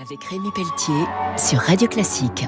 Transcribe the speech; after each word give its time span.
avec 0.00 0.24
Rémi 0.24 0.50
Pelletier 0.50 1.04
sur 1.36 1.58
Radio 1.58 1.86
Classique. 1.88 2.46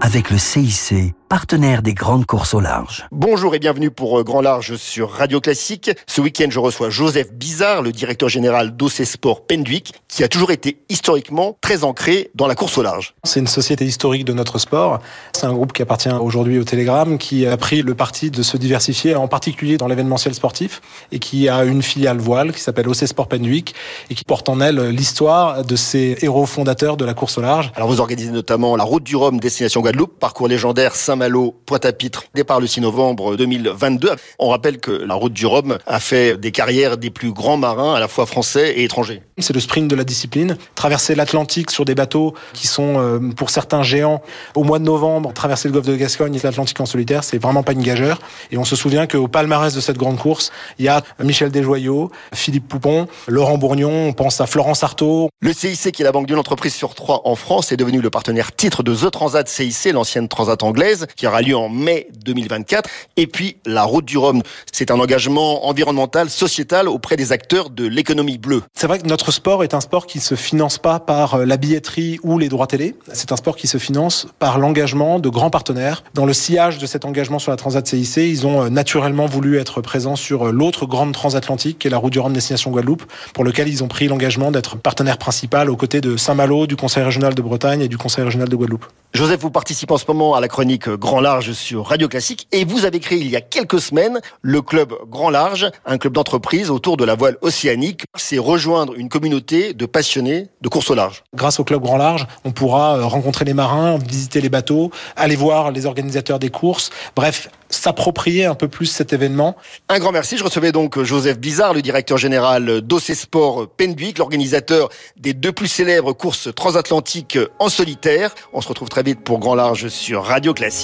Avec 0.00 0.30
le 0.30 0.38
CIC, 0.38 1.14
partenaire 1.34 1.82
des 1.82 1.94
grandes 1.94 2.26
courses 2.26 2.54
au 2.54 2.60
large. 2.60 3.08
Bonjour 3.10 3.56
et 3.56 3.58
bienvenue 3.58 3.90
pour 3.90 4.20
euh, 4.20 4.22
Grand 4.22 4.40
Large 4.40 4.76
sur 4.76 5.10
Radio 5.10 5.40
Classique. 5.40 5.90
Ce 6.06 6.20
week-end, 6.20 6.46
je 6.48 6.60
reçois 6.60 6.90
Joseph 6.90 7.32
Bizarre, 7.32 7.82
le 7.82 7.90
directeur 7.90 8.28
général 8.28 8.76
d'OC 8.76 9.04
Sport 9.04 9.44
Penduic, 9.44 9.94
qui 10.06 10.22
a 10.22 10.28
toujours 10.28 10.52
été 10.52 10.78
historiquement 10.88 11.58
très 11.60 11.82
ancré 11.82 12.30
dans 12.36 12.46
la 12.46 12.54
course 12.54 12.78
au 12.78 12.84
large. 12.84 13.16
C'est 13.24 13.40
une 13.40 13.48
société 13.48 13.84
historique 13.84 14.24
de 14.24 14.32
notre 14.32 14.60
sport. 14.60 15.00
C'est 15.32 15.46
un 15.46 15.52
groupe 15.52 15.72
qui 15.72 15.82
appartient 15.82 16.08
aujourd'hui 16.08 16.60
au 16.60 16.62
Télégramme, 16.62 17.18
qui 17.18 17.48
a 17.48 17.56
pris 17.56 17.82
le 17.82 17.96
parti 17.96 18.30
de 18.30 18.44
se 18.44 18.56
diversifier, 18.56 19.16
en 19.16 19.26
particulier 19.26 19.76
dans 19.76 19.88
l'événementiel 19.88 20.34
sportif, 20.34 20.82
et 21.10 21.18
qui 21.18 21.48
a 21.48 21.64
une 21.64 21.82
filiale 21.82 22.18
voile 22.18 22.52
qui 22.52 22.60
s'appelle 22.60 22.88
OC 22.88 23.08
Sport 23.08 23.26
Penduic, 23.26 23.74
et 24.08 24.14
qui 24.14 24.22
porte 24.22 24.48
en 24.48 24.60
elle 24.60 24.90
l'histoire 24.90 25.64
de 25.64 25.74
ces 25.74 26.16
héros 26.22 26.46
fondateurs 26.46 26.96
de 26.96 27.04
la 27.04 27.12
course 27.14 27.38
au 27.38 27.40
large. 27.40 27.72
Alors 27.74 27.88
vous 27.88 27.98
organisez 27.98 28.30
notamment 28.30 28.76
la 28.76 28.84
Route 28.84 29.02
du 29.02 29.16
Rhum, 29.16 29.40
destination 29.40 29.80
Guadeloupe, 29.80 30.16
parcours 30.20 30.46
légendaire 30.46 30.94
Saint-Malo, 31.24 31.54
Pointe-à-Pitre, 31.64 32.24
départ 32.34 32.60
le 32.60 32.66
6 32.66 32.82
novembre 32.82 33.36
2022. 33.36 34.10
On 34.38 34.50
rappelle 34.50 34.78
que 34.78 34.90
la 34.90 35.14
Route 35.14 35.32
du 35.32 35.46
Rhum 35.46 35.78
a 35.86 35.98
fait 35.98 36.36
des 36.36 36.52
carrières 36.52 36.98
des 36.98 37.08
plus 37.08 37.32
grands 37.32 37.56
marins, 37.56 37.94
à 37.94 38.00
la 38.00 38.08
fois 38.08 38.26
français 38.26 38.72
et 38.72 38.84
étrangers. 38.84 39.22
C'est 39.38 39.54
le 39.54 39.60
sprint 39.60 39.88
de 39.88 39.96
la 39.96 40.04
discipline. 40.04 40.58
Traverser 40.74 41.14
l'Atlantique 41.14 41.70
sur 41.70 41.86
des 41.86 41.94
bateaux 41.94 42.34
qui 42.52 42.66
sont, 42.66 42.98
euh, 42.98 43.18
pour 43.34 43.48
certains 43.48 43.82
géants, 43.82 44.20
au 44.54 44.64
mois 44.64 44.78
de 44.78 44.84
novembre, 44.84 45.32
traverser 45.32 45.68
le 45.68 45.72
golfe 45.72 45.86
de 45.86 45.96
Gascogne 45.96 46.34
et 46.34 46.40
l'Atlantique 46.42 46.78
en 46.78 46.86
solitaire, 46.86 47.24
c'est 47.24 47.38
vraiment 47.38 47.62
pas 47.62 47.72
une 47.72 47.82
gageure. 47.82 48.18
Et 48.50 48.58
on 48.58 48.64
se 48.64 48.76
souvient 48.76 49.06
qu'au 49.06 49.26
palmarès 49.26 49.74
de 49.74 49.80
cette 49.80 49.96
grande 49.96 50.18
course, 50.18 50.52
il 50.78 50.84
y 50.84 50.88
a 50.88 51.02
Michel 51.20 51.50
Desjoyaux, 51.50 52.10
Philippe 52.34 52.68
Poupon, 52.68 53.08
Laurent 53.28 53.56
Bourgnon, 53.56 54.08
on 54.08 54.12
pense 54.12 54.42
à 54.42 54.46
Florence 54.46 54.84
Artaud. 54.84 55.30
Le 55.40 55.54
CIC, 55.54 55.92
qui 55.92 56.02
est 56.02 56.04
la 56.04 56.12
banque 56.12 56.26
d'une 56.26 56.38
entreprise 56.38 56.74
sur 56.74 56.94
trois 56.94 57.22
en 57.24 57.34
France, 57.34 57.72
est 57.72 57.78
devenu 57.78 58.02
le 58.02 58.10
partenaire 58.10 58.54
titre 58.54 58.82
de 58.82 58.94
The 58.94 59.10
Transat 59.10 59.48
CIC, 59.48 59.92
l'ancienne 59.92 60.28
Transat 60.28 60.62
anglaise, 60.62 61.06
qui 61.16 61.26
aura 61.26 61.42
lieu 61.42 61.56
en 61.56 61.68
mai 61.68 62.08
2024. 62.24 62.88
Et 63.16 63.26
puis, 63.26 63.56
la 63.66 63.84
Route 63.84 64.04
du 64.04 64.18
Rhum, 64.18 64.42
c'est 64.72 64.90
un 64.90 64.98
engagement 64.98 65.66
environnemental, 65.66 66.30
sociétal 66.30 66.88
auprès 66.88 67.16
des 67.16 67.32
acteurs 67.32 67.70
de 67.70 67.86
l'économie 67.86 68.38
bleue. 68.38 68.62
C'est 68.74 68.86
vrai 68.86 68.98
que 68.98 69.06
notre 69.06 69.32
sport 69.32 69.64
est 69.64 69.74
un 69.74 69.80
sport 69.80 70.06
qui 70.06 70.20
se 70.20 70.34
finance 70.34 70.78
pas 70.78 71.00
par 71.00 71.34
euh, 71.34 71.44
la 71.44 71.56
billetterie 71.56 72.18
ou 72.22 72.38
les 72.38 72.48
droits 72.48 72.66
télé. 72.66 72.94
C'est 73.12 73.32
un 73.32 73.36
sport 73.36 73.56
qui 73.56 73.66
se 73.66 73.78
finance 73.78 74.26
par 74.38 74.58
l'engagement 74.58 75.18
de 75.18 75.28
grands 75.28 75.50
partenaires. 75.50 76.04
Dans 76.14 76.26
le 76.26 76.32
sillage 76.32 76.78
de 76.78 76.86
cet 76.86 77.04
engagement 77.04 77.38
sur 77.38 77.50
la 77.50 77.56
Transat 77.56 77.86
CIC, 77.86 78.16
ils 78.16 78.46
ont 78.46 78.62
euh, 78.62 78.68
naturellement 78.68 79.26
voulu 79.26 79.58
être 79.58 79.80
présents 79.80 80.16
sur 80.16 80.48
euh, 80.48 80.52
l'autre 80.52 80.86
grande 80.86 81.12
transatlantique, 81.12 81.78
qui 81.78 81.88
est 81.88 81.90
la 81.90 81.98
Route 81.98 82.12
du 82.12 82.20
Rhum 82.20 82.32
destination 82.32 82.70
Guadeloupe, 82.70 83.04
pour 83.32 83.44
lequel 83.44 83.68
ils 83.68 83.82
ont 83.84 83.88
pris 83.88 84.08
l'engagement 84.08 84.50
d'être 84.50 84.76
partenaire 84.76 85.18
principal 85.18 85.70
aux 85.70 85.76
côtés 85.76 86.00
de 86.00 86.16
Saint-Malo, 86.16 86.66
du 86.66 86.76
Conseil 86.76 87.02
régional 87.02 87.34
de 87.34 87.42
Bretagne 87.42 87.80
et 87.80 87.88
du 87.88 87.98
Conseil 87.98 88.24
régional 88.24 88.48
de 88.48 88.56
Guadeloupe. 88.56 88.86
Joseph, 89.12 89.40
vous 89.40 89.50
participez 89.50 89.94
en 89.94 89.98
ce 89.98 90.04
moment 90.08 90.34
à 90.34 90.40
la 90.40 90.48
chronique 90.48 90.88
Grand 90.96 91.20
Large 91.20 91.52
sur 91.52 91.86
Radio 91.86 92.08
Classique 92.08 92.48
et 92.52 92.64
vous 92.64 92.84
avez 92.84 93.00
créé 93.00 93.18
il 93.18 93.28
y 93.28 93.36
a 93.36 93.40
quelques 93.40 93.80
semaines 93.80 94.20
le 94.42 94.62
club 94.62 94.94
Grand 95.08 95.30
Large, 95.30 95.70
un 95.86 95.98
club 95.98 96.12
d'entreprise 96.12 96.70
autour 96.70 96.96
de 96.96 97.04
la 97.04 97.14
voile 97.14 97.36
océanique. 97.40 98.04
C'est 98.16 98.38
rejoindre 98.38 98.94
une 98.94 99.08
communauté 99.08 99.74
de 99.74 99.86
passionnés 99.86 100.48
de 100.60 100.68
course 100.68 100.90
au 100.90 100.94
large. 100.94 101.24
Grâce 101.34 101.60
au 101.60 101.64
club 101.64 101.82
Grand 101.82 101.96
Large, 101.96 102.26
on 102.44 102.52
pourra 102.52 102.96
euh, 102.96 103.04
rencontrer 103.04 103.44
les 103.44 103.54
marins, 103.54 103.98
visiter 103.98 104.40
les 104.40 104.48
bateaux, 104.48 104.90
aller 105.16 105.36
voir 105.36 105.70
les 105.70 105.86
organisateurs 105.86 106.38
des 106.38 106.50
courses, 106.50 106.90
bref, 107.16 107.48
s'approprier 107.74 108.44
un 108.44 108.54
peu 108.54 108.68
plus 108.68 108.86
cet 108.86 109.12
événement. 109.12 109.56
Un 109.88 109.98
grand 109.98 110.12
merci. 110.12 110.36
Je 110.38 110.44
recevais 110.44 110.72
donc 110.72 111.02
Joseph 111.02 111.38
Bizarre, 111.38 111.74
le 111.74 111.82
directeur 111.82 112.18
général 112.18 112.80
d'OC 112.80 113.14
Sport 113.14 113.68
Penduic, 113.68 114.18
l'organisateur 114.18 114.88
des 115.16 115.34
deux 115.34 115.52
plus 115.52 115.68
célèbres 115.68 116.12
courses 116.12 116.54
transatlantiques 116.54 117.38
en 117.58 117.68
solitaire. 117.68 118.34
On 118.52 118.60
se 118.60 118.68
retrouve 118.68 118.88
très 118.88 119.02
vite 119.02 119.20
pour 119.20 119.38
Grand 119.38 119.54
Large 119.54 119.88
sur 119.88 120.24
Radio 120.24 120.54
Classique. 120.54 120.83